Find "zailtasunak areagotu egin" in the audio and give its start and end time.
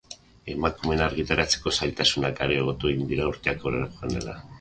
1.79-3.05